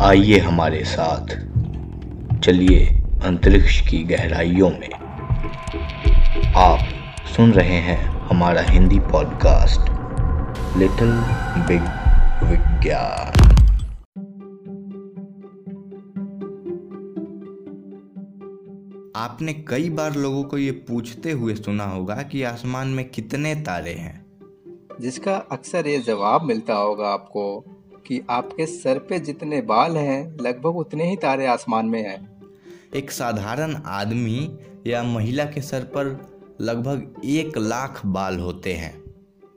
आइए 0.00 0.38
हमारे 0.38 0.84
साथ। 0.84 1.26
चलिए 2.38 2.86
अंतरिक्ष 3.24 3.90
की 3.90 3.98
गहराइयों 3.98 4.70
में। 4.70 4.92
आप 6.52 6.78
सुन 7.36 7.52
रहे 7.52 7.76
हैं 7.76 8.04
हमारा 8.04 8.62
हिंदी 8.62 8.98
पॉडकास्ट 8.98 9.80
लिटिल 10.76 11.12
बिग 11.66 11.82
विज्ञान। 12.50 13.32
आपने 19.16 19.52
कई 19.52 19.90
बार 19.90 20.14
लोगों 20.14 20.44
को 20.44 20.58
ये 20.58 20.70
पूछते 20.70 21.30
हुए 21.30 21.54
सुना 21.54 21.84
होगा 21.84 22.14
कि 22.14 22.42
आसमान 22.42 22.88
में 22.88 23.08
कितने 23.08 23.54
तारे 23.54 23.94
हैं। 23.94 24.26
जिसका 25.00 25.36
अक्सर 25.36 25.86
ये 25.86 25.98
जवाब 25.98 26.42
मिलता 26.42 26.74
होगा 26.74 27.08
आपको 27.08 27.64
कि 28.06 28.20
आपके 28.30 28.66
सर 28.66 28.98
पे 28.98 29.18
जितने 29.18 29.60
बाल 29.62 29.96
हैं 29.96 30.36
लगभग 30.40 30.76
उतने 30.76 31.08
ही 31.10 31.16
तारे 31.16 31.46
आसमान 31.46 31.86
में 31.86 32.02
हैं। 32.02 32.18
एक 32.94 33.10
साधारण 33.10 33.74
आदमी 33.86 34.58
या 34.86 35.02
महिला 35.02 35.44
के 35.44 35.60
सर 35.60 35.84
पर 35.84 36.16
लगभग 36.60 37.20
एक 37.24 37.58
लाख 37.58 38.00
बाल 38.06 38.38
होते 38.38 38.72
हैं। 38.72 38.92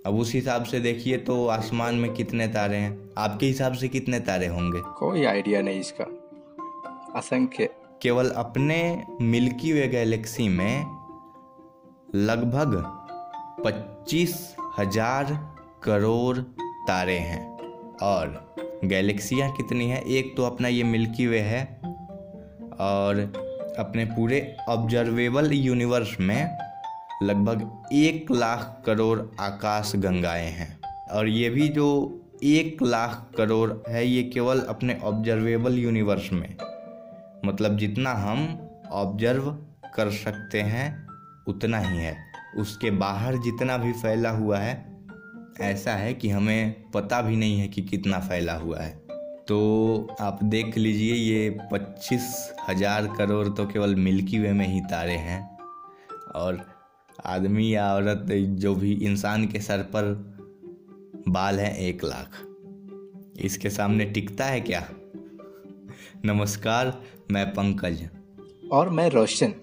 अब 0.05 0.15
उस 0.15 0.33
हिसाब 0.33 0.63
से 0.63 0.79
देखिए 0.79 1.17
तो 1.17 1.45
आसमान 1.47 1.95
में 1.95 2.13
कितने 2.13 2.47
तारे 2.47 2.77
हैं। 2.77 3.09
आपके 3.17 3.45
हिसाब 3.45 3.73
से 3.73 3.87
कितने 3.87 4.19
तारे 4.19 4.47
होंगे? 4.47 4.81
कोई 4.97 5.25
आइडिया 5.25 5.61
नहीं 5.61 5.79
इसका। 5.79 6.03
असंख्य। 7.15 7.69
केवल 8.01 8.29
अपने 8.29 9.03
मिल्की 9.21 9.73
वे 9.73 9.87
गैलेक्सी 9.87 10.47
में 10.49 10.85
लगभग 12.15 12.83
पच्चीस 13.65 14.55
हज़ार 14.79 15.33
करोड़ 15.83 16.37
तारे 16.87 17.17
हैं। 17.17 17.52
और 18.01 18.55
गैलेक्सियाँ 18.83 19.51
कितनी 19.51 19.89
हैं? 19.89 20.01
एक 20.01 20.37
तो 20.37 20.43
अपना 20.43 20.67
ये 20.67 20.83
मिल्की 20.83 21.27
वे 21.27 21.39
है 21.39 21.79
और 22.79 23.33
अपने 23.79 24.05
पूरे 24.05 24.55
ऑब्जर्वेबल 24.69 25.51
यूनिवर्स 25.53 26.17
में 26.19 26.57
लगभग 27.23 27.89
एक 27.93 28.31
लाख 28.31 28.83
करोड़ 28.85 29.21
आकाश 29.39 29.91
गंगाएँ 29.95 30.49
हैं। 30.49 30.79
और 31.11 31.27
ये 31.27 31.49
भी 31.49 31.69
जो 31.69 32.19
एक 32.43 32.83
लाख 32.83 33.31
करोड़ 33.37 33.89
है, 33.89 34.07
ये 34.07 34.23
केवल 34.23 34.59
अपने 34.59 34.99
ऑब्जर्वेबल 35.03 35.77
यूनिवर्स 35.77 36.33
में। 36.33 36.55
मतलब 37.45 37.77
जितना 37.77 38.11
हम 38.11 38.69
ऑब्ज़र्व 38.91 39.51
कर 39.95 40.11
सकते 40.11 40.61
हैं, 40.61 41.07
उतना 41.47 41.79
ही 41.79 41.97
है। 41.97 42.17
उसके 42.57 42.91
बाहर 42.91 43.35
जितना 43.35 43.77
भी 43.77 43.91
फैला 43.91 44.29
हुआ 44.29 44.57
है 44.57 44.92
ऐसा 45.61 45.93
है 45.93 46.13
कि 46.13 46.29
हमें 46.29 46.91
पता 46.91 47.21
भी 47.21 47.35
नहीं 47.35 47.59
है 47.59 47.67
कि 47.67 47.81
कितना 47.81 48.19
फैला 48.19 48.53
हुआ 48.53 48.79
है। 48.79 49.01
तो 49.47 50.15
आप 50.21 50.43
देख 50.43 50.77
लीजिए, 50.77 51.13
ये 51.13 51.59
पच्चीस 51.71 52.53
हज़ार 52.69 53.07
करोड़ 53.17 53.47
तो 53.47 53.65
केवल 53.65 53.95
मिल्की 53.95 54.39
वे 54.39 54.53
में 54.53 54.67
ही 54.67 54.81
तारे 54.81 55.13
हैं। 55.13 55.57
और 56.35 56.65
आदमी 57.25 57.75
या 57.75 57.93
औरत, 57.95 58.25
जो 58.31 58.75
भी 58.75 58.93
इंसान 58.93 59.47
के 59.47 59.59
सर 59.59 59.81
पर 59.95 60.03
बाल 61.29 61.59
हैं, 61.59 61.75
एक 61.77 62.03
लाख। 62.03 62.41
इसके 63.41 63.69
सामने 63.69 64.05
टिकता 64.05 64.45
है 64.45 64.61
क्या? 64.61 64.87
नमस्कार, 66.25 67.01
मैं 67.31 67.49
पंकज। 67.49 68.09
और 68.71 68.89
मैं 68.89 69.09
रोशन। 69.09 69.53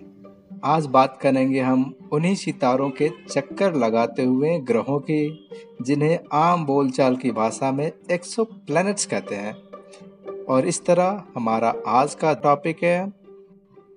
आज 0.64 0.86
बात 0.86 1.18
करेंगे 1.22 1.60
हम 1.60 1.94
उन्हीं 2.12 2.34
सितारों 2.34 2.90
के 2.90 3.10
चक्कर 3.30 3.74
लगाते 3.74 4.24
हुए 4.24 4.58
ग्रहों 4.58 4.98
की, 5.00 5.48
जिन्हें 5.82 6.18
आम 6.32 6.66
बोलचाल 6.66 7.16
की 7.16 7.30
भाषा 7.30 7.72
में 7.72 7.92
एक्सो 8.10 8.44
प्लैनेट्स 8.44 9.06
कहते 9.06 9.34
हैं। 9.34 9.54
और 10.44 10.66
इस 10.66 10.84
तरह 10.84 11.22
हमारा 11.34 11.74
आज 11.86 12.14
का 12.14 12.34
टॉपिक 12.34 12.82
है 12.82 13.12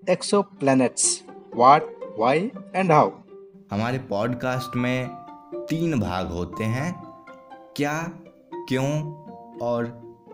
exoplanets 0.42 1.24
what 1.56 1.84
why 2.20 2.52
and 2.76 2.92
how 2.92 3.12
हमारे 3.72 4.00
पॉडकास्ट 4.00 4.76
में 4.76 5.08
तीन 5.56 6.00
भाग 6.00 6.28
होते 6.28 6.64
हैं, 6.64 7.04
क्या, 7.76 8.12
क्यों 8.54 9.14
और 9.58 9.86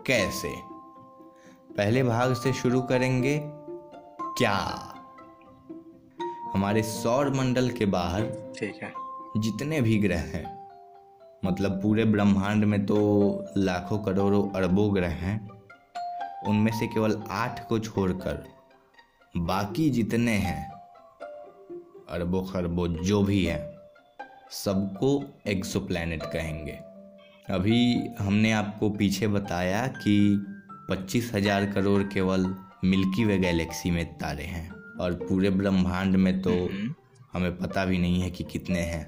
कैसे। 0.06 0.54
पहले 1.76 2.02
भाग 2.02 2.34
से 2.34 2.52
शुरू 2.52 2.80
करेंगे, 2.80 3.40
क्या। 4.38 4.86
हमारे 6.54 6.82
सौर 6.82 7.30
मंडल 7.30 7.68
के 7.70 7.86
बाहर 7.86 8.22
ठीक 8.58 8.82
है। 8.82 8.92
जितने 9.36 9.80
भी 9.80 9.98
ग्रह 9.98 10.20
हैं 10.34 10.44
मतलब 11.44 11.80
पूरे 11.82 12.04
ब्रह्मांड 12.04 12.64
में 12.64 12.84
तो 12.86 12.96
लाखों 13.56 13.98
करोड़ों 13.98 14.42
अरबों 14.50 14.94
ग्रह 14.94 15.14
हैं 15.16 15.38
उनमें 16.48 16.72
से 16.72 16.86
केवल 16.86 17.22
आठ 17.30 17.66
को 17.68 17.78
छोड़कर 17.78 18.44
बाकी 19.36 19.88
जितने 19.90 20.32
हैं 20.38 20.70
अरबों 22.10 22.42
खरबों 22.44 22.88
जो 22.88 23.22
भी 23.22 23.44
हैं 23.44 23.60
सबको 24.54 25.22
एक्सो 25.48 25.80
कहेंगे। 25.90 26.78
अभी 27.50 28.08
हमने 28.18 28.52
आपको 28.52 28.90
पीछे 28.90 29.26
बताया 29.28 29.86
कि 29.86 30.16
पच्चीस 30.90 31.30
हज़ार 31.34 31.66
करोड़ 31.66 32.02
केवल 32.02 32.54
मिल्की 32.84 33.24
वे 33.24 33.38
गैलेक्सी 33.38 33.90
में 33.90 34.04
तारे 34.18 34.44
हैं। 34.44 34.68
और 35.00 35.12
पूरे 35.18 35.50
ब्रह्मांड 35.52 36.16
में 36.16 36.40
तो 36.42 36.52
हमें 37.32 37.56
पता 37.58 37.84
भी 37.84 37.98
नहीं 37.98 38.20
है 38.22 38.30
कि 38.30 38.44
कितने 38.44 38.80
हैं। 38.80 39.04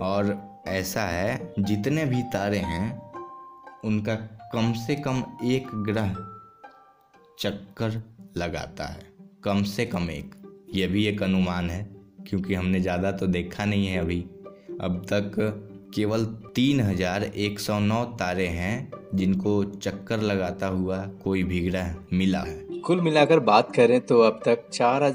और 0.00 0.36
ऐसा 0.68 1.02
है 1.02 1.54
जितने 1.60 2.04
भी 2.04 2.22
तारे 2.32 2.58
हैं 2.60 2.86
उनका 3.84 4.14
कम 4.52 4.72
से 4.76 4.94
कम 4.98 5.22
एक 5.46 5.66
ग्रह 5.86 6.14
चक्कर 7.38 8.02
लगाता 8.36 8.84
है। 8.84 9.12
कम 9.44 9.62
से 9.64 9.86
कम 9.86 10.10
एक। 10.10 10.34
ये 10.74 10.86
भी 10.86 11.04
एक 11.06 11.22
अनुमान 11.22 11.70
है 11.70 11.82
क्योंकि 12.28 12.54
हमने 12.54 12.80
ज़्यादा 12.80 13.12
तो 13.12 13.26
देखा 13.28 13.64
नहीं 13.64 13.86
है 13.86 13.98
अभी। 13.98 14.20
अब 14.80 15.04
तक 15.04 15.32
केवल 15.94 16.24
तीन 16.54 16.80
हज़ार 16.80 17.24
एक 17.24 17.58
सौ 17.60 17.78
नौ 17.80 18.04
तारे 18.20 18.46
हैं 18.48 18.90
जिनको 19.14 19.62
चक्कर 19.66 20.20
लगाता 20.22 20.66
हुआ 20.68 20.98
कोई 21.22 21.42
भी 21.44 21.60
ग्रह 21.60 21.94
मिला 22.12 22.40
है। 22.40 22.63
कुल 22.84 23.00
मिलाकर 23.00 23.40
बात 23.40 23.76
करें 23.76 24.00
तो 24.00 24.20
अब 24.20 24.40
तक 24.44 24.68
चार 24.72 25.10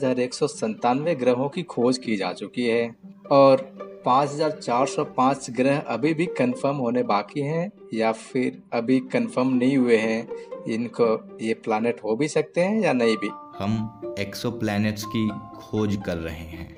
ग्रहों 1.16 1.50
की 1.50 1.64
खोज 1.64 1.98
की 1.98 2.16
जा 2.16 2.34
चुकी 2.34 2.66
है 2.66 2.96
और 3.32 3.58
5,405 4.06 5.48
ग्रह 5.50 5.80
अभी 5.80 6.14
भी 6.14 6.26
कंफर्म 6.26 6.76
होने 6.76 7.04
बाकी 7.04 7.42
हैं 7.42 7.72
या 7.94 8.12
फिर 8.12 8.64
अभी 8.74 9.00
कंफर्म 9.00 9.48
नहीं 9.48 9.78
हुए 9.78 9.98
हैं। 9.98 10.30
इनको 10.68 11.38
ये 11.42 11.54
प्लानट 11.54 11.96
हो 12.04 12.16
भी 12.16 12.28
सकते 12.28 12.62
हैं 12.62 12.80
या 12.82 12.94
नहीं 12.94 13.18
भी? 13.18 13.30
हम 13.60 14.02
एक्सो 14.20 14.60
की 14.64 15.30
खोज 15.60 16.00
कर 16.06 16.18
रहे 16.18 16.36
हैं। 16.36 16.78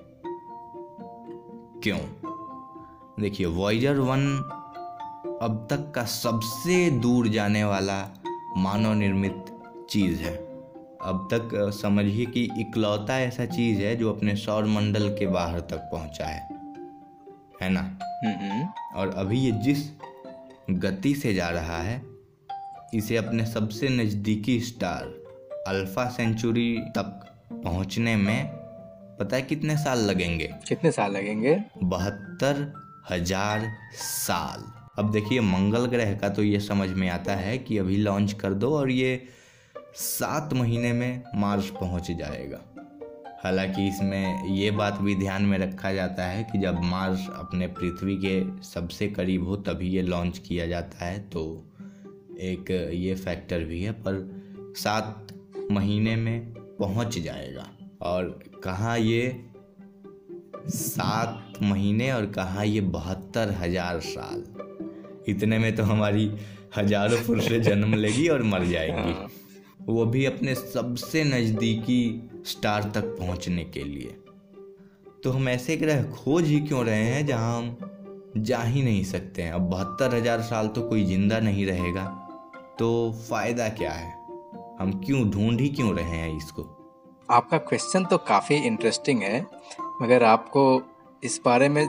क्यों? 1.84 2.00
देखिए 3.20 3.48
वॉयजर 3.48 3.96
वन 3.98 4.38
अब 5.42 5.68
तक 5.70 5.92
का 5.96 6.04
सबसे 6.04 6.92
दूर 6.92 7.28
जाने 7.28 7.64
वाला 7.64 8.24
मानव 8.58 8.94
निर्मित 8.94 9.46
चीज़ 9.90 10.22
है। 10.22 10.51
अब 11.04 11.28
तक 11.34 11.50
समझिए 11.74 12.26
कि 12.26 12.44
इकलौता 12.60 13.20
ऐसा 13.20 13.46
चीज़ 13.46 13.80
है 13.80 13.96
जो 13.96 14.14
अपने 14.14 14.36
सौर 14.36 14.66
मंडल 14.66 15.10
के 15.10 15.28
बाहर 15.28 15.60
तक 15.60 15.90
पहुँचा 15.92 16.26
है। 16.26 16.42
है 17.62 17.70
ना? 17.70 17.82
और 18.96 19.14
अभी 19.18 19.40
ये 19.40 19.52
जिस 19.52 19.90
गति 20.70 21.14
से 21.16 21.34
जा 21.34 21.50
रहा 21.50 21.78
है 21.78 22.02
इसे 22.94 23.18
अपने 23.18 23.46
सबसे 23.46 23.90
नज़दीकी 23.90 24.60
स्टार 24.60 25.04
अल्फ़ा 25.68 26.08
सेंचुरी 26.10 26.78
तक 26.98 27.28
पहुँचने 27.54 28.16
में 28.16 28.46
पता 29.20 29.36
है 29.36 29.42
कितने 29.42 29.78
साल 29.78 30.00
लगेंगे? 30.00 30.54
कितने 30.68 30.92
साल 30.92 31.12
लगेंगे? 31.12 31.58
बहत्तर 31.84 32.74
हज़ार 33.12 33.68
साल। 33.94 34.72
अब 35.00 35.12
देखिए 35.12 35.42
मंगल 35.42 35.86
ग्रह 35.86 36.14
का 36.14 36.30
तो 36.30 36.44
ये 36.44 36.60
समझ 36.60 36.90
में 36.90 37.10
आता 37.10 37.36
है 37.36 37.58
कि 37.58 37.78
अभी 37.78 37.98
लॉन्च 37.98 38.34
कर 38.34 38.54
दो 38.54 38.76
और 38.78 38.92
ये 38.92 39.28
सात 39.96 40.54
महीने 40.54 40.92
में 40.94 41.24
मार्स 41.36 41.70
पहुँच 41.70 42.12
जाएगा। 42.12 42.60
हालाँकि 43.44 43.88
इसमें 43.88 44.50
ये 44.50 44.70
बात 44.72 45.00
भी 45.02 45.16
ध्यान 45.16 45.46
में 45.46 45.58
रखा 45.58 45.92
जाता 45.94 46.26
है 46.26 46.44
कि 46.44 46.60
जब 46.60 46.80
मार्स 46.84 47.28
अपने 47.30 47.68
पृथ्वी 47.70 48.16
के 48.18 48.64
सबसे 48.64 49.08
करीब 49.10 49.48
हो, 49.48 49.56
तभी 49.58 49.90
ये 49.90 50.02
लॉन्च 50.02 50.38
किया 50.38 50.68
जाता 50.68 51.06
है 51.06 51.20
तो 51.30 51.44
एक 52.42 52.72
ये 52.94 53.16
फैक्टर 53.16 53.64
भी 53.64 53.82
है, 53.84 53.92
पर 53.92 54.74
सात 54.78 55.28
महीने 55.72 56.16
में 56.16 56.54
पहुँच 56.80 57.18
जाएगा। 57.20 57.68
और 58.02 58.40
कहाँ 58.64 58.98
ये 59.00 59.46
सात 60.70 61.60
महीने 61.64 62.12
और 62.12 62.26
कहाँ 62.32 62.66
ये 62.66 62.82
बहत्तर 62.82 63.56
हज़ार 63.60 64.00
साल? 64.00 64.44
इतने 65.28 65.58
में 65.60 65.76
तो 65.76 65.84
हमारी 65.84 66.32
हज़ारों 66.78 67.18
पुरुषें 67.18 67.62
जन्म 67.62 67.94
लेगी 67.96 68.28
और 68.28 68.44
मर 68.44 68.66
जाएँगी। 68.66 69.14
वो 69.88 70.06
भी 70.06 70.26
अपने 70.26 70.56
सबसे 70.56 71.24
नज़दीकी 71.24 72.30
स्टार 72.46 72.92
तक 72.96 73.06
पहुँचने 73.20 73.64
के 73.66 73.84
लिए। 73.84 74.16
तो 75.24 75.32
हम 75.32 75.50
ऐसे 75.50 75.76
ग्रह 75.78 76.04
खोज 76.14 76.48
ही 76.48 76.60
क्यों 76.60 76.86
रहे 76.86 77.04
हैं 77.04 77.26
जहाँ 77.26 77.58
हम 77.58 77.78
जा 78.38 78.58
ही 78.58 78.84
नहीं 78.84 79.04
सकते 79.04 79.42
हैं? 79.42 79.52
अब 79.52 79.62
बहत्तर 79.62 80.16
हज़ार 80.16 80.42
साल 80.42 80.68
तो 80.68 80.82
कोई 80.82 81.04
ज़िंदा 81.06 81.40
नहीं 81.40 81.66
रहेगा। 81.66 82.06
तो 82.80 83.12
फ़ायदा 83.30 83.68
क्या 83.70 83.92
है? 83.92 84.14
हम 84.80 84.92
क्यों 85.06 85.30
ढूंढ 85.30 85.62
ही 85.62 85.70
क्यों 85.70 85.96
रहे 85.96 86.18
हैं 86.18 86.38
इसको? 86.38 86.64
आपका 87.30 87.58
क्वेश्चन 87.58 88.06
तो 88.06 88.18
काफ़ी 88.18 88.56
इंटरेस्टिंग 88.58 89.22
है, 89.22 89.42
मगर 90.02 90.24
आपको 90.24 90.64
इस 91.24 91.40
बारे 91.46 91.70
में 91.70 91.84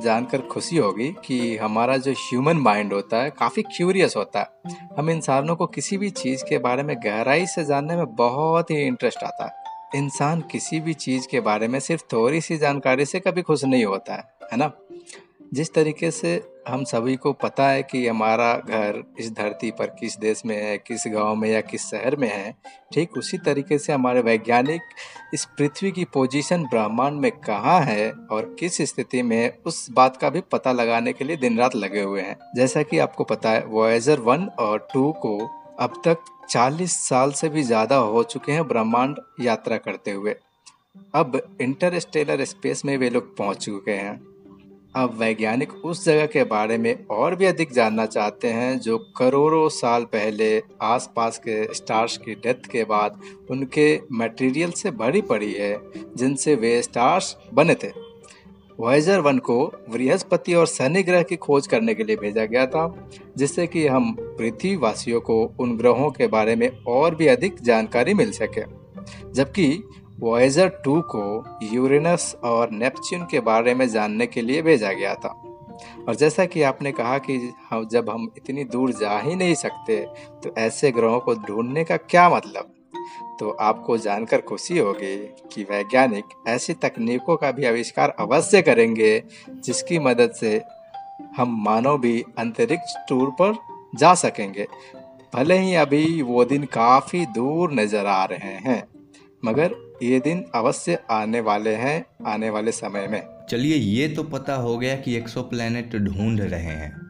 जानकर 0.00 0.40
खुशी 0.40 0.76
होगी 0.76 1.14
कि 1.24 1.56
हमारा 1.56 1.96
जो 1.96 2.12
ह्यूमन 2.12 2.56
माइंड 2.56 2.92
होता 2.92 3.22
है, 3.22 3.30
काफ़ी 3.30 3.62
क्यूरियस 3.62 4.16
होता 4.16 4.40
है। 4.40 4.46
हम 4.96 5.10
इंसानों 5.10 5.56
को 5.56 5.66
किसी 5.66 5.98
भी 5.98 6.10
चीज़ 6.10 6.44
के 6.44 6.58
बारे 6.58 6.82
में 6.82 6.96
गहराई 6.96 7.46
से 7.46 7.64
जानने 7.64 7.96
में 7.96 8.16
बहुत 8.16 8.70
ही 8.70 8.76
इंटरेस्ट 8.76 9.22
आता 9.24 9.44
है। 9.44 9.52
इंसान 9.98 10.40
किसी 10.40 10.80
भी 10.80 10.94
चीज़ 10.94 11.28
के 11.28 11.40
बारे 11.40 11.68
में 11.68 11.80
सिर्फ़ 11.80 12.02
थोड़ी 12.12 12.40
सी 12.40 12.56
जानकारी 12.58 13.04
से 13.04 13.20
कभी 13.20 13.42
खुश 13.42 13.64
नहीं 13.64 13.84
होता 13.84 14.14
है 14.14 14.24
है 14.52 14.58
ना? 14.58 14.72
जिस 15.52 15.72
तरीके 15.74 16.10
से 16.10 16.40
हम 16.68 16.84
सभी 16.84 17.14
को 17.16 17.32
पता 17.32 17.66
है 17.68 17.82
कि 17.82 18.06
हमारा 18.06 18.52
घर 18.56 19.02
इस 19.20 19.30
धरती 19.32 19.70
पर 19.70 19.86
किस 20.00 20.16
देश 20.18 20.42
में 20.46 20.56
है, 20.56 20.76
किस 20.78 21.02
गाँव 21.06 21.34
में 21.36 21.48
या 21.50 21.60
किस 21.60 21.86
शहर 21.86 22.16
में 22.16 22.28
है, 22.28 22.54
ठीक 22.92 23.16
उसी 23.18 23.38
तरीके 23.38 23.78
से 23.78 23.92
हमारे 23.92 24.20
वैज्ञानिक 24.20 24.82
इस 25.34 25.44
पृथ्वी 25.58 25.90
की 25.90 26.04
पोजीशन 26.04 26.64
ब्रह्मांड 26.64 27.20
में 27.20 27.30
कहाँ 27.38 27.80
है 27.80 28.10
और 28.30 28.54
किस 28.60 28.80
स्थिति 28.82 29.22
में 29.22 29.52
उस 29.66 29.86
बात 29.90 30.16
का 30.16 30.30
भी 30.30 30.40
पता 30.52 30.72
लगाने 30.72 31.12
के 31.12 31.24
लिए 31.24 31.36
दिन 31.36 31.58
रात 31.58 31.76
लगे 31.76 32.02
हुए 32.02 32.22
हैं। 32.22 32.36
जैसा 32.56 32.82
कि 32.82 32.98
आपको 32.98 33.24
पता 33.24 33.50
है 33.50 33.64
वॉयजर 33.66 34.20
वन 34.20 34.48
और 34.58 34.86
टू 34.94 35.10
को 35.22 35.38
अब 35.80 36.02
तक 36.04 36.24
40 36.50 36.96
साल 36.98 37.32
से 37.32 37.48
भी 37.48 37.62
ज़्यादा 37.62 37.96
हो 37.96 38.22
चुके 38.22 38.52
हैं 38.52 38.66
ब्रह्मांड 38.68 39.20
यात्रा 39.40 39.76
करते 39.76 40.10
हुए। 40.10 40.36
अब 41.14 41.40
इंटरस्टेलर 41.60 42.44
स्पेस 42.44 42.84
में 42.84 42.96
वे 42.98 43.10
लोग 43.10 43.36
पहुँच 43.36 43.64
चुके 43.64 43.92
हैं। 43.92 44.20
अब 44.96 45.14
वैज्ञानिक 45.18 45.72
उस 45.84 46.04
जगह 46.04 46.26
के 46.26 46.44
बारे 46.44 46.76
में 46.78 47.06
और 47.06 47.34
भी 47.36 47.44
अधिक 47.44 47.72
जानना 47.72 48.06
चाहते 48.06 48.48
हैं 48.48 48.78
जो 48.78 48.98
करोड़ों 49.16 49.68
साल 49.68 50.04
पहले 50.04 50.62
आसपास 50.82 51.38
के 51.38 51.74
स्टार्स 51.74 52.16
की 52.16 52.34
डेथ 52.34 52.68
के 52.70 52.84
बाद 52.84 53.20
उनके 53.50 54.00
मटेरियल 54.12 54.70
से 54.70 54.90
भरी 54.90 55.20
पड़ी 55.20 55.52
है, 55.52 55.80
जिनसे 56.16 56.54
वे 56.54 56.82
स्टार्स 56.82 57.36
बने 57.54 57.74
थे। 57.74 57.88
वॉयजर 58.80 59.20
वन 59.20 59.38
को 59.38 59.66
बृहस्पति 59.90 60.54
और 60.54 60.66
शनि 60.66 61.02
ग्रह 61.02 61.22
की 61.22 61.36
खोज 61.36 61.66
करने 61.66 61.94
के 61.94 62.04
लिए 62.04 62.16
भेजा 62.16 62.44
गया 62.44 62.66
था, 62.66 63.08
जिससे 63.36 63.66
कि 63.66 63.86
हम 63.86 64.16
पृथ्वी 64.20 64.76
वासियों 64.76 65.20
को 65.20 65.54
उन 65.60 65.76
ग्रहों 65.76 66.10
के 66.10 66.26
बारे 66.26 66.56
में 66.56 66.68
और 66.84 67.14
भी 67.14 67.26
अधिक 67.26 67.62
जानकारी 67.62 68.14
मिल 68.14 68.32
सके। 68.32 68.64
जबकि 69.32 69.82
वॉयजर 70.22 70.68
टू 70.84 71.00
को 71.06 71.22
यूरेनस 71.64 72.34
और 72.44 72.70
नेपच्यून 72.70 73.24
के 73.30 73.40
बारे 73.40 73.74
में 73.74 73.86
जानने 73.88 74.26
के 74.26 74.42
लिए 74.42 74.62
भेजा 74.62 74.92
गया 74.92 75.14
था। 75.14 75.28
और 76.08 76.14
जैसा 76.14 76.44
कि 76.44 76.62
आपने 76.62 76.92
कहा 76.92 77.16
कि 77.18 77.38
हम 77.70 77.86
जब 77.88 78.10
हम 78.10 78.28
इतनी 78.36 78.64
दूर 78.64 78.92
जा 78.92 79.18
ही 79.18 79.34
नहीं 79.34 79.54
सकते 79.54 79.98
तो 80.44 80.54
ऐसे 80.58 80.90
ग्रहों 80.92 81.18
को 81.20 81.34
ढूँढने 81.46 81.84
का 81.84 81.96
क्या 81.96 82.28
मतलब? 82.28 82.72
तो 83.40 83.50
आपको 83.50 83.96
जानकर 83.98 84.40
खुशी 84.40 84.78
होगी 84.78 85.16
कि 85.52 85.62
वैज्ञानिक 85.62 86.24
ऐसी 86.48 86.74
तकनीकों 86.74 87.36
का 87.36 87.50
भी 87.52 87.64
आविष्कार 87.64 88.14
अवश्य 88.20 88.62
करेंगे, 88.62 89.22
जिसकी 89.50 89.98
मदद 89.98 90.32
से 90.32 90.60
हम 91.36 91.56
मानव 91.64 91.98
भी 91.98 92.24
अंतरिक्ष 92.38 92.94
टूर 93.08 93.30
पर 93.40 93.56
जा 93.94 94.14
सकेंगे। 94.16 94.66
भले 95.34 95.58
ही 95.58 95.74
अभी 95.74 96.22
वो 96.22 96.44
दिन 96.44 96.64
काफ़ी 96.64 97.24
दूर 97.26 97.72
नज़र 97.72 98.06
आ 98.06 98.24
रहे 98.24 98.56
हैं, 98.60 98.82
मगर 99.42 99.74
ये 100.02 100.20
दिन 100.20 100.44
अवश्य 100.54 101.02
आने 101.10 101.40
वाले 101.40 101.74
हैं, 101.74 102.06
आने 102.26 102.50
वाले 102.50 102.72
समय 102.72 103.06
में। 103.06 103.46
चलिए, 103.50 103.76
ये 103.76 104.08
तो 104.08 104.22
पता 104.22 104.54
हो 104.54 104.78
गया 104.78 104.96
कि 104.96 105.14
एक्सो 105.14 105.42
प्लैनेट 105.42 105.96
ढूंढ 105.96 106.40
रहे 106.40 106.62
हैं। 106.62 107.00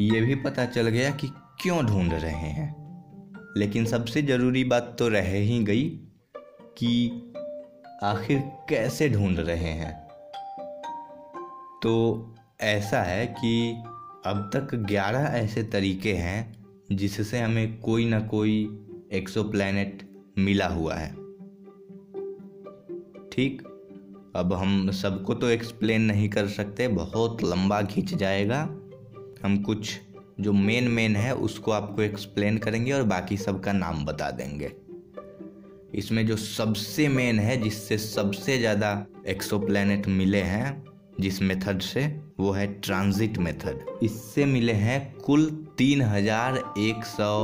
ये 0.00 0.20
भी 0.20 0.34
पता 0.34 0.66
चल 0.66 0.88
गया 0.88 1.10
कि 1.10 1.28
क्यों 1.62 1.86
ढूंढ 1.86 2.12
रहे 2.12 2.32
हैं। 2.32 2.82
लेकिन 3.56 3.86
सबसे 3.86 4.22
ज़रूरी 4.22 4.64
बात 4.64 4.96
तो 4.98 5.08
रह 5.08 5.30
ही 5.32 5.64
गई 5.64 6.00
कि 6.78 7.10
आखिर 8.02 8.38
कैसे 8.68 9.08
ढूंढ 9.08 9.38
रहे 9.38 9.56
हैं। 9.56 10.08
तो 11.82 12.26
ऐसा 12.60 13.02
है 13.02 13.26
कि 13.26 13.72
अब 14.26 14.50
तक 14.54 14.74
11 14.74 15.20
ऐसे 15.20 15.62
तरीके 15.62 16.12
हैं 16.12 16.66
जिससे 16.92 17.38
हमें 17.38 17.80
कोई 17.80 18.08
ना 18.08 18.20
कोई 18.20 18.86
एक्सो 19.12 19.44
मिला 20.38 20.66
हुआ 20.66 20.94
है। 20.94 21.21
ठीक। 23.32 23.62
अब 24.36 24.52
हम 24.52 24.90
सबको 24.92 25.34
तो 25.34 25.48
एक्सप्लेन 25.48 26.02
नहीं 26.02 26.28
कर 26.28 26.48
सकते, 26.48 26.88
बहुत 26.88 27.42
लंबा 27.44 27.80
खींच 27.82 28.14
जाएगा। 28.14 28.60
हम 29.44 29.62
कुछ 29.62 29.98
जो 30.40 30.52
मेन 30.52 30.88
मेन 30.88 31.16
है, 31.16 31.34
उसको 31.34 31.70
आपको 31.70 32.02
एक्सप्लेन 32.02 32.58
करेंगे 32.58 32.92
और 32.92 33.02
बाकी 33.02 33.36
सबका 33.36 33.72
नाम 33.72 34.04
बता 34.04 34.30
देंगे। 34.30 34.72
इसमें 35.94 36.26
जो 36.26 36.36
सबसे 36.36 37.08
मेन 37.08 37.38
है, 37.38 37.60
जिससे 37.62 37.98
सबसे 37.98 38.58
ज़्यादा 38.58 39.06
एक्सोप्लैनेट 39.28 40.08
मिले 40.08 40.40
हैं, 40.42 40.82
जिस 41.20 41.40
मेथड 41.42 41.80
से, 41.80 42.06
वो 42.40 42.50
है 42.50 42.66
ट्रांजिट 42.80 43.38
मेथड 43.38 43.84
इससे 44.02 44.44
मिले 44.46 44.72
हैं 44.74 45.00
कुल 45.16 45.50
तीन 45.78 46.02
हज़ार 46.02 46.56
एक 46.78 47.04
सौ 47.06 47.34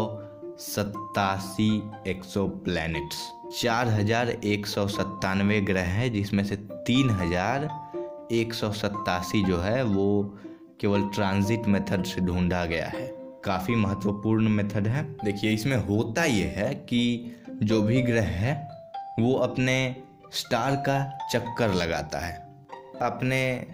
सत्तासी 0.60 1.70
एक्सो 2.06 2.46
प्लैनेट्स 2.64 3.18
चार 3.50 3.88
हज़ार 3.88 4.28
एक 4.28 4.66
सौ 4.66 4.86
सत्तानवे 4.88 5.60
ग्रह 5.60 5.84
हैं, 5.84 6.12
जिसमें 6.12 6.42
से 6.44 6.56
तीन 6.56 7.10
हज़ार 7.10 7.68
एक 8.32 8.52
सौ 8.54 8.70
सत्तासी 8.72 9.42
जो 9.44 9.58
है, 9.58 9.82
वो 9.82 10.38
केवल 10.80 11.08
ट्रांजिट 11.14 11.66
मेथड 11.66 12.04
से 12.04 12.20
ढूंढा 12.20 12.64
गया 12.66 12.86
है। 12.86 13.06
काफ़ी 13.44 13.74
महत्वपूर्ण 13.74 14.48
मेथड 14.48 14.86
है। 14.86 15.02
देखिए, 15.14 15.52
इसमें 15.52 15.76
होता 15.78 16.24
ये 16.24 16.44
है 16.56 16.74
कि 16.74 17.34
जो 17.62 17.80
भी 17.82 18.02
ग्रह 18.02 18.28
है, 18.34 18.54
वो 19.20 19.34
अपने 19.38 19.96
स्टार 20.32 20.76
का 20.88 21.00
चक्कर 21.32 21.74
लगाता 21.74 22.18
है। 22.18 22.36
अपने 23.02 23.66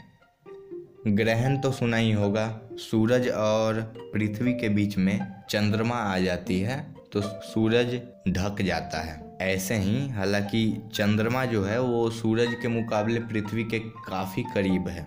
ग्रहण 1.08 1.58
तो 1.58 1.72
सुना 1.72 1.96
ही 1.96 2.12
होगा, 2.12 2.48
सूरज 2.80 3.28
और 3.28 3.80
पृथ्वी 4.14 4.52
के 4.52 4.68
बीच 4.68 4.96
में 4.98 5.18
चंद्रमा 5.50 5.96
आ 5.96 6.18
जाती 6.18 6.60
है 6.60 6.82
तो 7.12 7.20
सूरज 7.20 7.94
ढक 8.28 8.62
जाता 8.62 9.00
है। 9.00 9.22
ऐसे 9.40 9.74
ही, 9.74 10.08
हालाँकि 10.08 10.82
चंद्रमा 10.94 11.44
जो 11.44 11.62
है 11.64 11.80
वो 11.80 12.08
सूरज 12.10 12.54
के 12.62 12.68
मुकाबले 12.68 13.20
पृथ्वी 13.22 13.64
के 13.64 13.78
काफ़ी 13.78 14.42
करीब 14.54 14.88
है। 14.88 15.02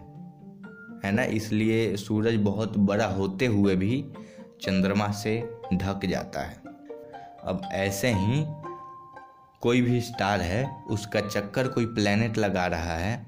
है 1.05 1.11
ना? 1.11 1.23
इसलिए 1.23 1.95
सूरज 1.97 2.35
बहुत 2.43 2.77
बड़ा 2.79 3.05
होते 3.07 3.45
हुए 3.45 3.75
भी 3.75 4.03
चंद्रमा 4.61 5.11
से 5.13 5.37
ढक 5.73 6.05
जाता 6.05 6.41
है। 6.41 6.61
अब 7.43 7.61
ऐसे 7.73 8.13
ही 8.13 8.43
कोई 9.61 9.81
भी 9.81 10.01
स्टार 10.01 10.41
है, 10.41 10.65
उसका 10.89 11.21
चक्कर 11.21 11.67
कोई 11.67 11.85
प्लेनेट 11.85 12.37
लगा 12.37 12.65
रहा 12.67 12.97
है 12.97 13.25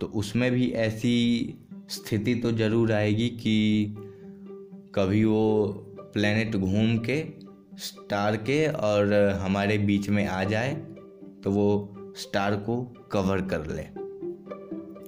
तो 0.00 0.06
उसमें 0.06 0.50
भी 0.52 0.70
ऐसी 0.70 1.14
स्थिति 1.90 2.34
तो 2.34 2.52
ज़रूर 2.52 2.92
आएगी 2.92 3.28
कि 3.30 3.94
कभी 4.94 5.24
वो 5.24 5.66
प्लेनेट 6.14 6.56
घूम 6.56 6.96
के 6.98 7.20
स्टार 7.80 8.36
के 8.36 8.66
और 8.68 9.12
हमारे 9.42 9.78
बीच 9.78 10.08
में 10.08 10.26
आ 10.26 10.42
जाए 10.44 10.74
तो 11.44 11.50
वो 11.50 12.12
स्टार 12.16 12.54
को 12.56 12.76
कवर 13.12 13.40
कर 13.52 13.66
ले। 13.66 13.86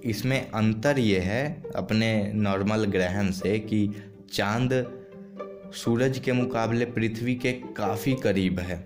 इसमें 0.08 0.50
अंतर 0.50 0.98
ये 0.98 1.18
है 1.18 1.62
अपने 1.76 2.10
नॉर्मल 2.34 2.84
ग्रहण 2.84 3.30
से 3.30 3.58
कि 3.58 3.88
चाँद 4.32 4.72
सूरज 5.74 6.18
के 6.18 6.32
मुकाबले 6.32 6.84
पृथ्वी 6.86 7.34
के 7.34 7.52
काफ़ी 7.76 8.14
करीब 8.14 8.58
है। 8.60 8.76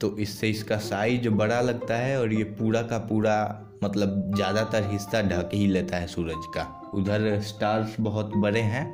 तो 0.00 0.16
इससे 0.18 0.50
इसका 0.50 0.76
साइज़ 0.76 1.28
बड़ा 1.28 1.60
लगता 1.60 1.96
है 1.96 2.18
और 2.20 2.32
ये 2.32 2.44
पूरा 2.52 2.82
का 2.82 2.98
पूरा 2.98 3.36
मतलब 3.84 4.32
ज़्यादातर 4.34 4.90
हिस्सा 4.90 5.22
ढक 5.22 5.50
ही 5.54 5.66
लेता 5.66 5.96
है 5.96 6.06
सूरज 6.06 6.46
का। 6.56 6.62
उधर 6.94 7.40
स्टार्स 7.40 7.96
बहुत 8.00 8.36
बड़े 8.36 8.60
हैं 8.60 8.84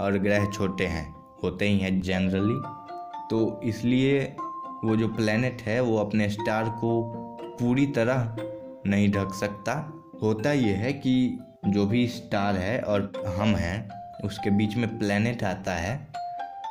और 0.00 0.18
ग्रह 0.18 0.50
छोटे 0.50 0.86
हैं। 0.86 1.17
होते 1.42 1.68
ही 1.68 1.78
हैं 1.78 2.00
जनरली 2.00 2.60
तो 3.30 3.60
इसलिए 3.64 4.20
वो 4.84 4.96
जो 4.96 5.08
प्लेनेट 5.08 5.62
है, 5.62 5.80
वो 5.80 5.96
अपने 5.96 6.28
स्टार 6.30 6.68
को 6.80 7.00
पूरी 7.60 7.86
तरह 7.86 8.36
नहीं 8.86 9.10
ढक 9.12 9.32
सकता। 9.34 9.74
होता 10.22 10.52
ये 10.52 10.72
है 10.74 10.92
कि 10.92 11.38
जो 11.66 11.86
भी 11.86 12.06
स्टार 12.08 12.56
है 12.56 12.80
और 12.80 13.12
हम 13.38 13.54
हैं, 13.56 13.88
उसके 14.24 14.50
बीच 14.50 14.76
में 14.76 14.98
प्लेनेट 14.98 15.42
आता 15.44 15.72
है 15.72 15.96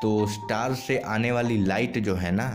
तो 0.02 0.26
स्टार 0.28 0.74
से 0.76 0.98
आने 1.08 1.32
वाली 1.32 1.58
लाइट 1.58 1.98
जो 2.00 2.16
है 2.16 2.32
ना, 2.32 2.48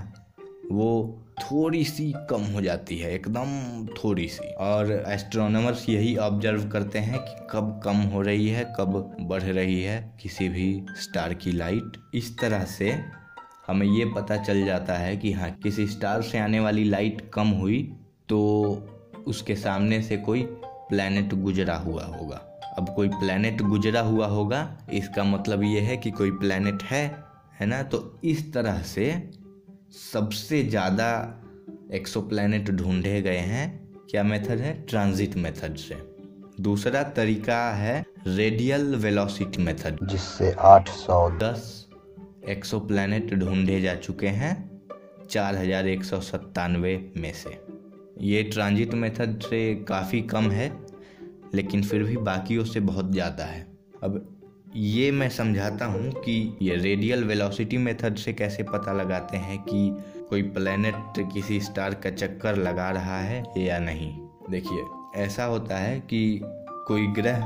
वो 0.73 1.22
थोड़ी 1.43 1.85
सी 1.85 2.13
कम 2.31 2.43
हो 2.55 2.61
जाती 2.61 2.97
है, 2.99 3.13
एकदम 3.15 3.87
थोड़ी 3.95 4.27
सी 4.29 4.49
और 4.61 4.91
एस्ट्रोनॉमर्स 5.09 5.89
यही 5.89 6.17
ऑब्ज़र्व 6.17 6.69
करते 6.69 6.99
हैं 6.99 7.19
कि 7.19 7.47
कब 7.51 7.81
कम 7.85 7.97
हो 8.13 8.23
रही 8.23 8.49
है, 8.49 8.65
कब 8.79 9.17
बढ़ 9.21 9.43
रही 9.43 9.83
है 9.83 10.15
किसी 10.23 10.49
भी 10.49 10.85
स्टार 11.01 11.35
की 11.35 11.53
लाइट 11.53 11.97
इस 12.15 12.37
तरह 12.39 12.65
से 12.65 12.91
हमें 13.67 13.87
ये 13.87 14.05
पता 14.17 14.37
चल 14.37 14.65
जाता 14.65 14.95
है 14.95 15.17
कि 15.17 15.33
हाँ 15.33 15.51
किसी 15.63 15.87
स्टार 15.87 16.23
से 16.23 16.39
आने 16.39 16.61
वाली 16.61 16.85
लाइट 16.85 17.31
कम 17.35 17.49
हुई 17.55 17.83
तो 18.29 18.41
उसके 19.27 19.57
सामने 19.57 20.01
से 20.03 20.17
कोई 20.17 20.43
प्लैनेट 20.65 21.35
गुजरा 21.35 21.77
हुआ 21.77 22.05
होगा। 22.07 22.37
अब 22.79 22.95
कोई 22.97 23.09
प्लैनेट 23.09 23.63
गुजरा 23.63 24.01
हुआ 24.01 24.27
होगा, 24.27 24.79
इसका 24.93 25.25
मतलब 25.25 25.63
ये 25.63 25.81
है 25.81 25.97
कि 25.97 26.11
कोई 26.11 26.31
प्लैनेट 26.31 26.83
है 26.83 27.05
है 27.61 27.67
ना? 27.67 27.83
तो 27.83 28.21
इस 28.25 28.53
तरह 28.53 28.81
से 28.85 29.11
सबसे 29.93 30.63
ज़्यादा 30.63 31.09
एक्सोप्लैनेट 31.93 32.71
ढूंढे 32.71 33.21
गए 33.23 33.39
हैं 33.39 33.67
क्या 34.11 34.23
मेथड 34.23 34.61
है? 34.61 34.73
ट्रांजिट 34.87 35.37
मेथड 35.37 35.77
से। 35.77 35.97
दूसरा 36.61 37.03
तरीका 37.13 37.59
है 37.73 38.05
रेडियल 38.29 38.95
वेलोसिटी 38.97 39.63
मेथड 39.63 40.07
जिससे 40.09 40.51
810 40.61 41.69
एक्सोप्लैनेट 42.49 43.35
ढूंढे 43.35 43.81
जा 43.81 43.95
चुके 43.97 44.29
हैं 44.29 44.55
चार 45.31 45.57
हज़ार 45.57 45.87
एक 45.89 46.05
सौ 46.05 46.21
सत्तानवे 46.21 46.97
में 47.17 47.33
से। 47.35 47.59
ये 48.21 48.43
ट्रांजिट 48.43 48.95
मेथड 48.95 49.41
से 49.43 49.75
काफ़ी 49.89 50.23
कम 50.23 50.51
है 50.51 50.73
लेकिन 51.55 51.83
फिर 51.83 52.03
भी 52.03 52.17
बाकियों 52.17 52.65
से 52.65 52.81
बहुत 52.83 53.13
ज़्यादा 53.13 53.45
है। 53.45 53.67
अब 54.05 54.32
ये 54.77 55.11
मैं 55.11 55.29
समझाता 55.29 55.87
हूँ 55.87 56.11
कि 56.13 56.59
ये 56.63 56.77
रेडियल 56.77 57.25
वेलोसिटी 57.25 57.79
मेथड 57.79 58.17
से 58.17 58.33
कैसे 58.33 58.63
पता 58.63 58.93
लगाते 58.93 59.37
हैं 59.37 59.59
कि 59.59 60.03
कोई 60.31 60.43
प्लेनेट 60.43 60.95
किसी 61.33 61.61
स्टार 61.61 61.95
का 61.95 62.11
चक्कर 62.11 62.57
लगा 62.57 62.91
रहा 62.91 63.19
है 63.19 63.43
या 63.59 63.79
नहीं। 63.79 64.13
देखिए, 64.51 64.85
ऐसा 65.23 65.45
होता 65.45 65.79
है 65.79 66.01
कि 66.01 66.41
कोई 66.89 67.07
ग्रह 67.07 67.41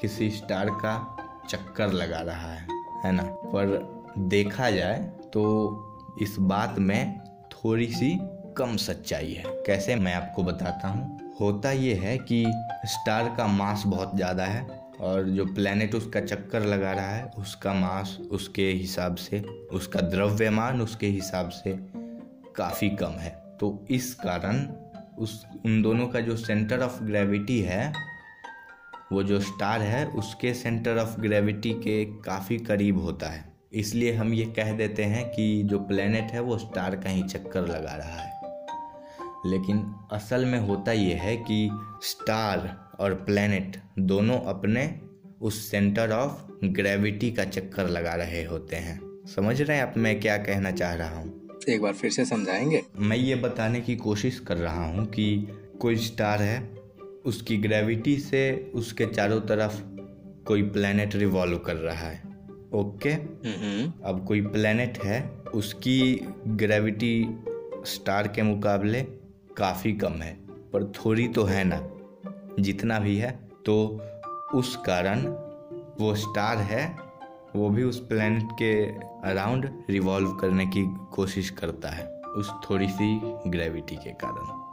किसी 0.00 0.30
स्टार 0.30 0.70
का 0.70 1.16
चक्कर 1.48 1.92
लगा 1.92 2.20
रहा 2.20 2.52
है 2.52 2.66
है 3.04 3.12
ना? 3.12 3.22
पर 3.22 4.14
देखा 4.18 4.70
जाए 4.70 4.98
तो 5.32 6.16
इस 6.22 6.36
बात 6.38 6.78
में 6.78 7.20
थोड़ी 7.52 7.86
सी 7.86 8.18
कम 8.56 8.76
सच्चाई 8.76 9.32
है। 9.32 9.44
कैसे? 9.66 9.96
मैं 9.96 10.14
आपको 10.14 10.42
बताता 10.42 10.88
हूँ। 10.88 11.34
होता 11.40 11.70
ये 11.70 11.94
है 11.94 12.18
कि 12.18 12.44
स्टार 12.86 13.34
का 13.36 13.46
मास 13.46 13.82
बहुत 13.86 14.16
ज़्यादा 14.16 14.44
है 14.44 14.83
और 15.04 15.24
जो 15.24 15.46
प्लैनेट 15.46 15.94
उसका 15.94 16.20
चक्कर 16.20 16.60
लगा 16.60 16.92
रहा 16.92 17.10
है, 17.10 17.30
उसका 17.38 17.74
मास 17.74 18.18
उसके 18.30 18.70
हिसाब 18.70 19.14
से, 19.14 19.40
उसका 19.72 20.00
द्रव्यमान 20.00 20.80
उसके 20.80 21.06
हिसाब 21.06 21.48
से 21.48 21.78
काफ़ी 22.56 22.90
कम 22.90 23.10
है। 23.10 23.30
तो 23.60 23.86
इस 23.90 24.14
कारण 24.14 24.66
उस, 25.18 25.46
उन 25.66 25.82
दोनों 25.82 26.08
का 26.08 26.20
जो 26.20 26.36
सेंटर 26.36 26.82
ऑफ़ 26.82 27.02
ग्रेविटी 27.02 27.60
है, 27.60 27.92
वो 29.12 29.22
जो 29.22 29.40
स्टार 29.40 29.82
है, 29.82 30.06
उसके 30.06 30.54
सेंटर 30.54 30.98
ऑफ़ 30.98 31.20
ग्रेविटी 31.20 31.70
के 31.70 32.04
काफ़ी 32.04 32.58
करीब 32.58 33.00
होता 33.00 33.26
है। 33.26 33.52
इसलिए 33.72 34.12
हम 34.12 34.34
ये 34.34 34.44
कह 34.44 34.72
देते 34.72 35.04
हैं 35.04 35.30
कि 35.30 35.62
जो 35.62 35.78
प्लेनेट 35.78 36.24
है, 36.24 36.40
वो 36.40 36.58
स्टार 36.58 36.96
का 36.96 37.10
ही 37.10 37.22
चक्कर 37.22 37.60
लगा 37.60 37.94
रहा 37.94 38.20
है। 38.20 38.40
लेकिन 39.46 39.94
असल 40.12 40.44
में 40.44 40.60
होता 40.60 40.92
ये 40.92 41.14
है 41.14 41.36
कि 41.36 41.70
स्टार 42.02 42.83
और 43.00 43.14
प्लेनेट 43.14 43.76
दोनों 43.98 44.40
अपने 44.40 45.00
उस 45.40 45.70
सेंटर 45.70 46.10
ऑफ़ 46.10 46.64
ग्रेविटी 46.64 47.32
का 47.32 47.44
चक्कर 47.44 47.88
लगा 47.88 48.14
रहे 48.14 48.44
होते 48.44 48.76
हैं। 48.76 49.00
समझ 49.26 49.62
रहे 49.62 49.76
हैं 49.76 49.84
आप 49.84 49.94
मैं 49.96 50.20
क्या 50.20 50.36
कहना 50.36 50.70
चाह 50.70 50.94
रहा 50.94 51.18
हूँ? 51.18 51.58
एक 51.68 51.82
बार 51.82 51.92
फिर 51.92 52.10
से 52.10 52.24
समझाएँगे? 52.24 52.82
मैं 52.98 53.16
ये 53.16 53.34
बताने 53.34 53.80
की 53.80 53.96
कोशिश 53.96 54.38
कर 54.38 54.56
रहा 54.56 54.84
हूँ 54.84 55.06
कि 55.06 55.48
कोई 55.80 55.96
स्टार 55.96 56.42
है 56.42 56.74
उसकी 57.24 57.56
ग्रेविटी 57.56 58.16
से 58.16 58.70
उसके 58.74 59.06
चारों 59.06 59.40
तरफ़ 59.40 59.82
कोई 60.44 60.62
प्लेनेट 60.62 61.16
रिवॉल्व 61.16 61.58
कर 61.58 61.76
रहा 61.76 62.08
है। 62.08 62.22
Okay 62.74 63.10
hmm. 63.10 63.92
अब 64.04 64.24
कोई 64.28 64.40
प्लेनेट 64.40 64.98
है 64.98 65.30
उसकी 65.54 66.28
ग्रेविटी 66.46 67.44
स्टार 67.86 68.28
के 68.28 68.42
मुकाबले 68.42 69.02
काफ़ी 69.56 69.92
कम 69.92 70.12
है 70.12 70.34
पर 70.72 70.84
थोड़ी 70.84 71.28
तो 71.28 71.44
है 71.44 71.64
ना। 71.64 71.90
जितना 72.60 72.98
भी 72.98 73.16
है 73.16 73.30
तो 73.66 74.02
उस 74.54 74.76
कारण 74.76 75.20
वो 76.04 76.14
स्टार 76.14 76.58
है 76.58 76.96
वो 77.56 77.70
भी 77.70 77.82
उस 77.82 78.06
प्लैनेट 78.06 78.48
के 78.52 78.84
अराउंड 79.30 79.84
रिवॉल्व 79.90 80.32
करने 80.32 80.66
की 80.66 80.94
कोशिश 81.12 81.50
करता 81.50 81.88
है 81.88 82.20
उस 82.20 82.52
थोड़ी 82.70 82.88
सी 82.88 83.20
ग्रेविटी 83.46 83.96
के 83.96 84.10
कारण। 84.10 84.64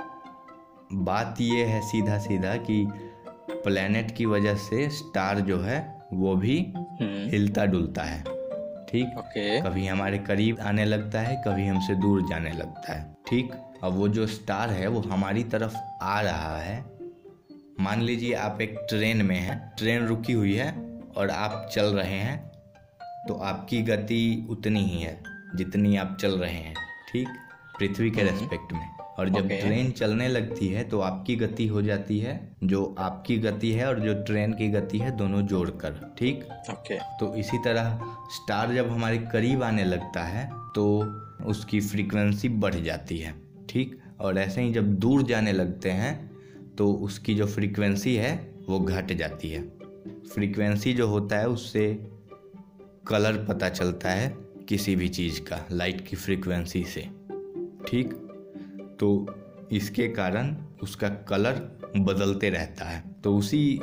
बात 0.94 1.36
ये 1.40 1.64
है 1.64 1.82
सीधा 1.82 2.18
सीधा 2.18 2.56
कि 2.56 2.88
प्लैनेट 3.52 4.16
की 4.16 4.26
वजह 4.26 4.56
से 4.56 4.90
स्टार 4.90 5.40
जो 5.40 5.60
है 5.60 6.02
वो 6.14 6.36
भी 6.36 6.74
हम्म। 6.78 7.30
हिलता 7.30 7.66
डुलता 7.66 8.02
है 8.02 8.24
ठीक? 8.86 9.18
ओके। 9.18 9.62
कभी 9.62 9.88
हमारे 9.88 10.18
करीब 10.18 10.60
आने 10.60 10.86
लगता 10.86 11.20
है 11.20 11.44
कभी 11.48 11.68
हमसे 11.68 11.96
दूर 11.96 12.22
जाने 12.30 12.52
लगता 12.52 12.94
है 12.94 13.18
ठीक? 13.30 13.52
अब 13.84 13.94
वो 13.94 14.08
जो 14.08 14.28
स्टार 14.28 14.70
है 14.70 14.88
वो 14.88 15.02
हमारी 15.02 15.44
तरफ़ 15.44 15.76
आ 16.02 16.22
रहा 16.22 16.58
है 16.58 16.91
मान 17.82 18.02
लीजिए 18.02 18.34
आप 18.34 18.62
एक 18.62 18.76
ट्रेन 18.90 19.22
में 19.26 19.36
हैं 19.36 19.74
ट्रेन 19.78 20.06
रुकी 20.08 20.34
हुई 20.34 20.56
है 20.56 21.00
और 21.18 21.30
आप 21.30 21.70
चल 21.76 21.86
रहे 21.86 22.14
हैं 22.14 22.52
तो 23.28 23.34
आपकी 23.34 23.82
गति 23.82 24.48
उतनी 24.50 24.84
ही 24.84 25.00
है 25.00 25.24
जितनी 25.56 25.96
आप 25.98 26.18
चल 26.22 26.32
रहे 26.32 26.54
हैं 26.54 26.74
ठीक? 27.12 27.28
पृथ्वी 27.80 28.12
के 28.12 28.24
रेस्पेक्ट 28.24 28.74
में। 28.74 28.88
और 29.20 29.30
जब 29.30 29.36
Okay. 29.36 29.60
ट्रेन 29.62 29.92
चलने 29.92 30.28
लगती 30.28 30.68
है 30.68 30.84
तो 30.84 31.00
आपकी 31.00 31.36
गति 31.36 31.68
हो 31.68 31.82
जाती 31.82 32.20
है 32.20 32.50
जो 32.64 32.96
आपकी 33.00 33.38
गति 33.38 33.72
है 33.72 33.88
और 33.88 34.00
जो 34.00 34.24
ट्रेन 34.24 34.54
की 34.54 34.68
गति 34.68 34.98
है 34.98 35.12
दोनों 35.18 35.42
जोड़कर 35.42 36.16
ठीक? 36.20 36.48
ओके 36.70 36.96
तो 36.96 37.36
इसी 37.36 37.58
तरह 37.58 38.02
स्टार 38.32 38.74
जब 38.74 38.92
हमारे 38.92 39.18
करीब 39.18 39.64
आने 39.64 39.84
लगता 39.84 40.24
है 40.24 40.50
तो 40.76 41.04
उसकी 41.46 41.82
फ्रीक्वेंसी 41.82 42.50
बढ़ 42.50 42.76
जाती 42.76 43.18
है 43.18 43.36
ठीक? 43.70 44.00
और 44.20 44.38
ऐसे 44.38 44.62
ही 44.62 44.74
जब 44.74 44.96
दूर 44.96 45.24
जाने 45.24 45.52
लगते 45.52 45.92
हैं 45.92 46.31
तो 46.78 46.94
उसकी 46.94 47.36
जो 47.36 47.46
फ्रीक्वेंसी 47.46 48.16
है 48.16 48.56
वो 48.70 48.80
घट 48.80 49.14
जाती 49.14 49.50
है। 49.50 49.62
फ्रीक्वेंसी 50.34 50.94
जो 50.94 51.08
होता 51.08 51.38
है 51.38 51.48
उससे 51.48 52.08
कलर 53.08 53.46
पता 53.46 53.70
चलता 53.70 54.10
है 54.10 54.38
किसी 54.70 54.96
भी 54.96 55.10
चीज़ 55.10 55.42
का 55.42 55.66
लाइट 55.72 56.08
की 56.08 56.16
फ्रीक्वेंसी 56.16 56.84
से। 56.84 57.02
ठीक? 57.88 58.14
तो 59.00 59.26
इसके 59.72 60.08
कारण 60.08 60.56
उसका 60.84 61.10
कलर 61.10 61.80
बदलते 61.98 62.50
रहता 62.50 62.86
है। 62.86 63.04
तो 63.24 63.38
उसी 63.38 63.80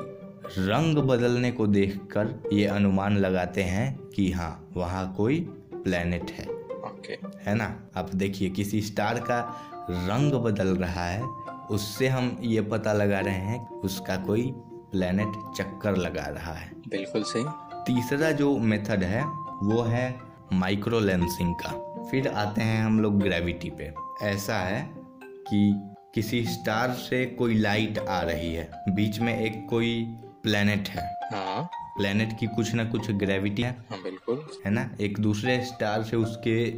रंग 0.58 0.98
बदलने 0.98 1.52
को 1.52 1.66
देखकर 1.66 2.48
ये 2.52 2.66
अनुमान 2.66 3.16
लगाते 3.16 3.62
हैं 3.62 3.98
कि 3.98 4.32
हाँ 4.32 4.68
वहाँ 4.76 5.14
कोई 5.14 5.40
प्लेनेट 5.74 6.30
है। 6.30 6.46
Okay 6.46 7.16
okay. 7.16 7.36
है 7.42 7.54
ना? 7.54 7.86
आप 7.96 8.14
देखिए 8.14 8.50
किसी 8.50 8.82
स्टार 8.82 9.18
का 9.18 9.56
रंग 9.90 10.32
बदल 10.32 10.68
रहा 10.68 11.04
है 11.04 11.22
उससे 11.70 12.08
हम 12.08 12.38
ये 12.40 12.60
पता 12.60 12.92
लगा 12.92 13.20
रहे 13.20 13.34
हैं 13.34 13.68
उसका 13.68 14.16
कोई 14.16 14.54
प्लेनेट 14.66 15.56
चक्कर 15.56 15.96
लगा 15.96 16.22
रहा 16.22 16.52
है। 16.52 16.72
बिल्कुल 16.88 17.22
सही। 17.22 17.44
तीसरा 17.86 18.30
जो 18.30 18.58
मेथड 18.58 19.02
है 19.02 19.24
वो 19.62 19.82
है 19.82 20.20
माइक्रो 20.52 21.00
लेंसिंग 21.00 21.54
का। 21.54 21.88
फिर 22.10 22.28
आते 22.28 22.62
हैं 22.62 22.84
हम 22.84 23.00
लोग 23.00 23.18
ग्रेविटी 23.18 23.70
पे। 23.70 23.94
ऐसा 24.22 24.56
है 24.56 24.90
कि 25.22 25.80
किसी 26.14 26.44
स्टार 26.44 26.90
से 26.90 27.26
कोई 27.26 27.54
लाइट 27.54 27.98
आ 27.98 28.20
रही 28.20 28.54
है। 28.54 28.70
बीच 28.88 29.18
में 29.18 29.40
एक 29.40 29.66
कोई 29.70 30.04
प्लेनेट 30.42 30.88
है। 30.88 31.14
हाँ। 31.34 31.62
प्लेनेट 31.98 32.38
की 32.40 32.46
कुछ 32.46 32.74
ना 32.74 32.84
कुछ 32.84 33.10
ग्रेविटी 33.10 33.62
है। 33.62 33.84
हाँ 33.90 34.02
बिल्कुल। 34.02 34.48
है 34.66 34.70
ना? 34.70 34.90
एक 35.00 35.18
दूसरे 35.20 35.64
स्टार 35.64 36.02
से 36.02 36.16
उसके 36.16 36.70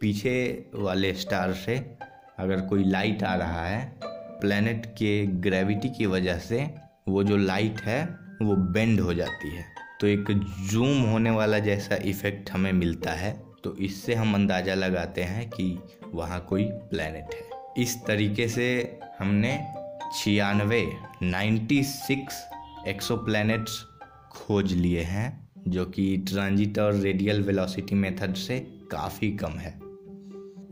पीछे 0.00 0.66
वाले 0.74 1.14
स्टार 1.14 1.52
से 1.52 1.98
अगर 2.38 2.60
कोई 2.60 2.84
लाइट 2.84 3.22
आ 3.22 3.34
रहा 3.34 3.66
है 3.66 3.96
प्लेनेट 4.40 4.86
के 4.86 5.26
ग्रेविटी 5.26 5.88
की 5.88 6.06
वजह 6.06 6.38
से 6.38 6.70
वो 7.08 7.24
जो 7.24 7.36
लाइट 7.36 7.80
है, 7.80 8.04
वो 8.42 8.56
बेंड 8.56 9.00
हो 9.00 9.14
जाती 9.14 9.56
है। 9.56 9.64
तो 10.00 10.06
एक 10.06 10.24
जूम 10.70 11.02
होने 11.02 11.30
वाला 11.30 11.58
जैसा 11.58 11.96
इफ़ेक्ट 11.96 12.50
हमें 12.50 12.72
मिलता 12.72 13.10
है। 13.10 13.32
तो 13.64 13.76
इससे 13.76 14.14
हम 14.14 14.34
अंदाज़ा 14.34 14.74
लगाते 14.74 15.22
हैं 15.22 15.48
कि 15.50 15.78
वहाँ 16.14 16.40
कोई 16.48 16.64
प्लेनेट 16.64 17.34
है। 17.34 17.82
इस 17.82 17.96
तरीके 18.06 18.48
से 18.48 18.98
हमने 19.18 19.66
छियानवे 20.14 20.92
नाइन्टी 21.22 21.82
सिक्स 21.82 22.44
एक्सोप्लैनेट्स 22.88 23.84
खोज 24.30 24.72
लिए 24.72 25.00
हैं, 25.00 25.48
जो 25.68 25.84
कि 25.84 26.16
ट्रांजिट 26.16 26.78
और 26.78 26.94
रेडियल 26.94 27.42
वेलोसिटी 27.42 27.94
मेथड 27.94 28.34
से 28.34 28.58
काफ़ी 28.90 29.30
कम 29.32 29.52
है। 29.52 29.78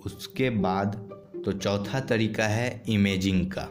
उसके 0.06 0.50
बाद 0.50 1.15
तो 1.46 1.52
चौथा 1.52 1.98
तरीका 2.00 2.44
है 2.44 2.82
इमेजिंग 2.88 3.44
का। 3.46 3.68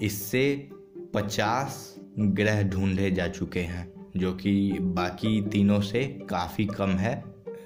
इससे 0.00 0.70
50 1.14 1.76
ग्रह 2.18 2.62
ढूंढे 2.62 3.10
जा 3.10 3.28
चुके 3.28 3.60
हैं, 3.60 4.10
जो 4.16 4.32
कि 4.32 4.78
बाकी 4.80 5.40
तीनों 5.42 5.80
से 5.80 6.02
काफ़ी 6.30 6.66
कम 6.66 6.90
है। 6.90 7.22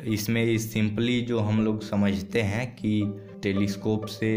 इसमें 0.07 0.59
सिंपली 0.59 1.21
जो 1.21 1.39
हम 1.39 1.65
लोग 1.65 1.83
समझते 1.83 2.43
हैं 2.43 2.67
कि 2.77 3.03
टेलीस्कोप 3.43 4.07
से 4.07 4.31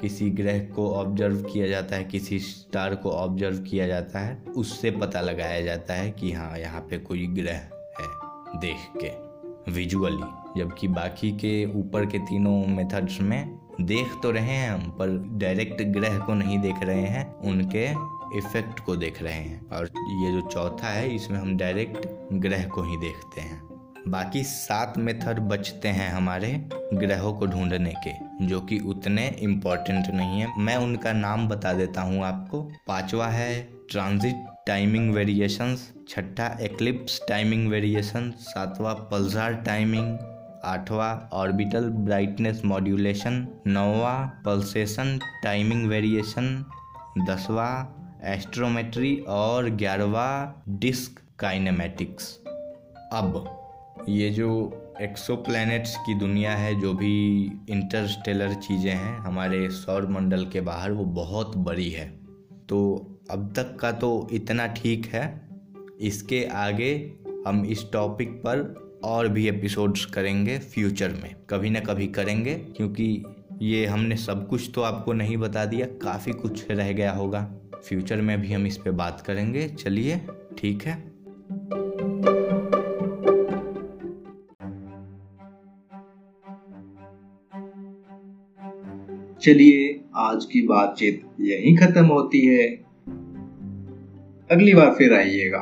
किसी 0.00 0.30
ग्रह 0.30 0.58
को 0.66 0.90
ऑब्ज़र्व 0.94 1.42
किया 1.42 1.68
जाता 1.68 1.96
है, 1.96 2.04
किसी 2.04 2.38
स्टार 2.38 2.94
को 2.94 3.10
ऑब्ज़र्व 3.10 3.58
किया 3.60 3.86
जाता 3.86 4.20
है, 4.20 4.36
उससे 4.56 4.90
पता 4.90 5.20
लगाया 5.20 5.60
जाता 5.60 5.94
है 5.94 6.10
कि 6.10 6.32
हाँ 6.32 6.58
यहाँ 6.58 6.80
पे 6.80 6.98
कोई 6.98 7.26
ग्रह 7.28 7.52
है, 7.52 8.10
देख 8.58 8.90
के 8.96 9.72
विजुअली 9.72 10.60
जबकि 10.60 10.88
बाकी 10.88 11.32
के 11.32 11.64
ऊपर 11.74 12.06
के 12.06 12.18
तीनों 12.18 12.66
मेथड्स 12.66 13.20
में 13.20 13.67
देख 13.80 14.12
तो 14.22 14.30
रहे 14.30 14.54
हैं 14.54 14.70
हम, 14.70 14.80
पर 14.90 15.08
डायरेक्ट 15.38 15.82
ग्रह 15.82 16.18
को 16.18 16.34
नहीं 16.34 16.58
देख 16.58 16.82
रहे 16.82 17.02
हैं, 17.02 17.34
उनके 17.40 17.84
इफ़ेक्ट 18.38 18.80
को 18.80 18.96
देख 18.96 19.22
रहे 19.22 19.32
हैं। 19.32 19.68
और 19.68 19.84
ये 20.22 20.32
जो 20.32 20.40
चौथा 20.48 20.88
है, 20.88 21.14
इसमें 21.14 21.38
हम 21.38 21.56
डायरेक्ट 21.56 22.06
ग्रह 22.32 22.64
को 22.64 22.82
ही 22.82 22.96
देखते 22.96 23.40
हैं। 23.40 23.60
बाकी 24.08 24.42
सात 24.42 24.98
मेथड 24.98 25.38
बचते 25.38 25.88
हैं 25.88 26.10
हमारे 26.10 26.52
ग्रहों 26.94 27.32
को 27.32 27.46
ढूँढने 27.46 27.92
के, 28.06 28.12
जो 28.46 28.60
कि 28.60 28.78
उतने 28.78 29.26
इम्पोर्टेंट 29.42 30.06
नहीं 30.14 30.40
है। 30.40 30.52
मैं 30.58 30.76
उनका 30.76 31.12
नाम 31.12 31.48
बता 31.48 31.72
देता 31.72 32.02
हूँ 32.02 32.24
आपको। 32.24 32.62
पांचवा 32.88 33.26
है 33.26 33.62
ट्रांजिट 33.90 34.44
टाइमिंग 34.66 35.12
वेरिएशंस 35.14 35.92
छठा 36.08 36.46
एक्लिप्स 36.60 37.20
टाइमिंग 37.28 37.68
वेरिएशन 37.68 38.30
सातवां 38.40 38.94
पल्सार 38.94 39.54
टाइमिंग 39.66 40.16
आठवां 40.64 41.28
ऑर्बिटल 41.32 41.88
ब्राइटनेस 41.88 42.62
मॉड्यूलेशन, 42.64 43.48
नौवा 43.66 44.42
पल्सेशन 44.44 45.20
टाइमिंग 45.44 45.88
वेरिएशन, 45.88 46.64
दसवां 47.18 47.98
एस्ट्रोमेट्री 48.24 49.24
और 49.28 49.70
ग्यारहवा 49.70 50.54
डिस्क 50.68 51.22
काइनेमेटिक्स। 51.38 52.38
अब, 53.12 53.60
ये 54.08 54.30
जो 54.30 54.84
एक्सो 55.00 55.36
की 56.06 56.14
दुनिया 56.14 56.52
है, 56.52 56.80
जो 56.80 56.94
भी 56.94 57.44
इंटरस्टेलर 57.68 58.54
चीज़ें 58.54 58.94
हैं, 58.94 59.18
हमारे 59.18 59.70
सौर 59.70 60.06
मंडल 60.06 60.44
के 60.44 60.60
बाहर, 60.60 60.92
वो 60.92 61.04
बहुत 61.04 61.56
बड़ी 61.56 61.90
है। 61.90 62.20
तो 62.68 63.06
अब 63.30 63.52
तक 63.56 63.76
का 63.76 63.92
तो 63.92 64.28
इतना 64.32 64.66
ठीक 64.66 65.06
है। 65.06 65.48
इसके 66.00 66.44
आगे 66.44 67.12
हम 67.46 67.64
इस 67.64 67.92
टॉपिक 67.92 68.30
पर 68.30 68.87
और 69.04 69.28
भी 69.28 69.48
एपिसोड्स 69.48 70.04
करेंगे 70.04 70.58
फ्यूचर 70.58 71.08
में। 71.08 71.36
कभी 71.50 71.70
ना 71.70 71.80
कभी 71.80 72.06
करेंगे, 72.06 72.54
क्योंकि 72.54 73.24
ये 73.62 73.86
हमने 73.86 74.16
सब 74.16 74.48
कुछ 74.48 74.70
तो 74.74 74.80
आपको 74.80 75.12
नहीं 75.12 75.36
बता 75.36 75.64
दिया, 75.64 75.86
काफ़ी 75.86 76.32
कुछ 76.32 76.70
रह 76.70 76.92
गया 76.92 77.12
होगा। 77.12 77.54
फ्यूचर 77.88 78.16
में 78.16 78.40
भी 78.40 78.52
हम 78.52 78.66
इस 78.66 78.76
पे 78.76 78.90
बात 78.90 79.20
करेंगे। 79.20 79.68
चलिए, 79.68 80.20
ठीक 80.58 80.82
है? 80.82 81.08
चलिए, 89.42 90.00
आज 90.16 90.44
की 90.44 90.62
बातचीत 90.62 91.22
यहीं 91.40 91.76
खत्म 91.76 92.04
होती 92.04 92.46
है। 92.46 92.68
अगली 94.50 94.74
बार 94.74 94.94
फिर 94.98 95.14
आइएगा। 95.14 95.60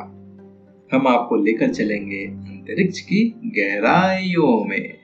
हम 0.93 1.07
आपको 1.07 1.35
लेकर 1.35 1.73
चलेंगे 1.73 2.46
अंतरिक्ष 2.67 2.99
की 2.99 3.23
गहराइयों 3.45 4.65
में। 4.65 4.96